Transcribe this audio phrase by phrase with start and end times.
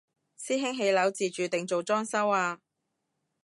[0.35, 2.59] 師兄起樓自住定做裝修啊？